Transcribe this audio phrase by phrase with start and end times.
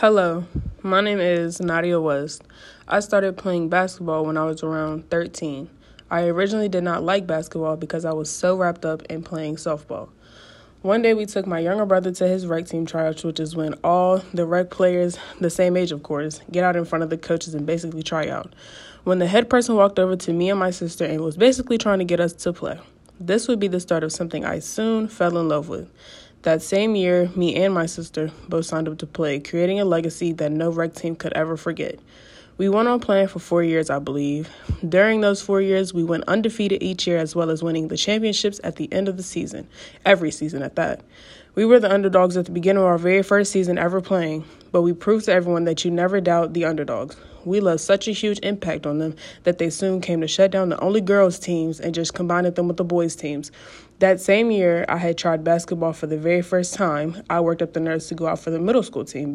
[0.00, 0.44] Hello,
[0.80, 2.44] my name is Nadia West.
[2.86, 5.68] I started playing basketball when I was around 13.
[6.08, 10.10] I originally did not like basketball because I was so wrapped up in playing softball.
[10.82, 13.74] One day we took my younger brother to his rec team tryouts, which is when
[13.82, 17.18] all the rec players, the same age of course, get out in front of the
[17.18, 18.54] coaches and basically try out.
[19.02, 21.98] When the head person walked over to me and my sister and was basically trying
[21.98, 22.78] to get us to play.
[23.18, 25.90] This would be the start of something I soon fell in love with.
[26.42, 30.32] That same year, me and my sister both signed up to play, creating a legacy
[30.34, 31.98] that no rec team could ever forget.
[32.58, 34.48] We went on playing for four years, I believe.
[34.88, 38.60] During those four years, we went undefeated each year as well as winning the championships
[38.64, 39.68] at the end of the season,
[40.04, 41.02] every season at that.
[41.54, 44.82] We were the underdogs at the beginning of our very first season ever playing, but
[44.82, 47.16] we proved to everyone that you never doubt the underdogs.
[47.44, 50.68] We left such a huge impact on them that they soon came to shut down
[50.68, 53.50] the only girls' teams and just combined them with the boys' teams.
[53.98, 57.22] That same year, I had tried basketball for the very first time.
[57.30, 59.34] I worked up the nerves to go out for the middle school team,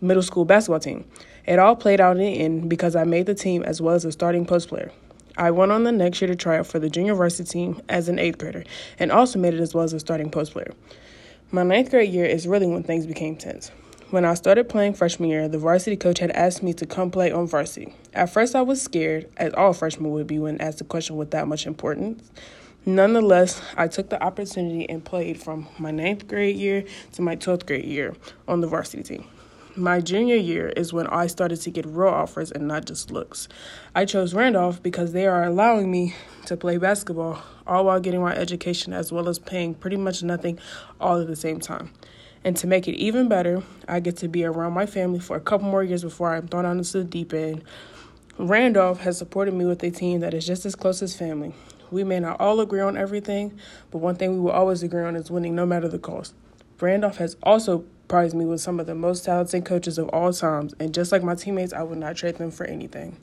[0.00, 1.04] middle school basketball team.
[1.46, 4.04] It all played out in the end because I made the team as well as
[4.04, 4.92] a starting post player.
[5.36, 8.08] I went on the next year to try out for the junior varsity team as
[8.08, 8.64] an eighth grader
[8.98, 10.72] and also made it as well as a starting post player.
[11.52, 13.72] My ninth grade year is really when things became tense.
[14.10, 17.32] When I started playing freshman year, the varsity coach had asked me to come play
[17.32, 17.92] on varsity.
[18.14, 21.32] At first, I was scared, as all freshmen would be when asked a question with
[21.32, 22.30] that much importance.
[22.86, 26.84] Nonetheless, I took the opportunity and played from my ninth grade year
[27.14, 28.14] to my 12th grade year
[28.46, 29.24] on the varsity team.
[29.76, 33.46] My junior year is when I started to get real offers and not just looks.
[33.94, 38.34] I chose Randolph because they are allowing me to play basketball all while getting my
[38.34, 40.58] education as well as paying pretty much nothing
[41.00, 41.92] all at the same time.
[42.42, 45.40] And to make it even better, I get to be around my family for a
[45.40, 47.62] couple more years before I'm thrown out into the deep end.
[48.38, 51.54] Randolph has supported me with a team that is just as close as family.
[51.92, 53.56] We may not all agree on everything,
[53.92, 56.34] but one thing we will always agree on is winning no matter the cost.
[56.80, 60.74] Randolph has also prized me with some of the most talented coaches of all times,
[60.80, 63.16] and just like my teammates, I would not trade them for anything.